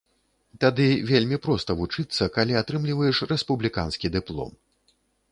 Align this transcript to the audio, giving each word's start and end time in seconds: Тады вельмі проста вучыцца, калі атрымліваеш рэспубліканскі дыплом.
Тады 0.63 0.85
вельмі 1.09 1.37
проста 1.47 1.75
вучыцца, 1.81 2.27
калі 2.37 2.57
атрымліваеш 2.61 3.17
рэспубліканскі 3.33 4.11
дыплом. 4.17 4.51